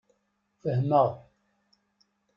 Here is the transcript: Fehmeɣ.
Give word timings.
Fehmeɣ. 0.61 1.09